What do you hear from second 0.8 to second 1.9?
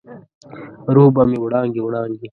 روح به مې وړانګې،